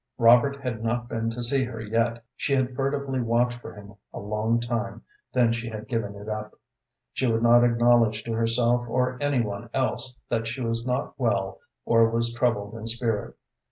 Robert 0.17 0.59
had 0.63 0.83
not 0.83 1.07
been 1.07 1.29
to 1.29 1.43
see 1.43 1.63
her 1.63 1.79
yet. 1.79 2.23
She 2.35 2.53
had 2.55 2.73
furtively 2.73 3.21
watched 3.21 3.59
for 3.61 3.75
him 3.75 3.93
a 4.11 4.17
long 4.19 4.59
time, 4.59 5.03
then 5.31 5.53
she 5.53 5.69
had 5.69 5.87
given 5.87 6.15
it 6.15 6.27
up. 6.27 6.59
She 7.13 7.27
would 7.27 7.43
not 7.43 7.63
acknowledge 7.63 8.23
to 8.23 8.33
herself 8.33 8.87
or 8.89 9.19
any 9.21 9.41
one 9.41 9.69
else 9.75 10.19
that 10.27 10.47
she 10.47 10.59
was 10.59 10.87
not 10.87 11.13
well 11.19 11.59
or 11.85 12.09
was 12.09 12.33
troubled 12.33 12.73
in 12.73 12.87
spirit. 12.87 13.35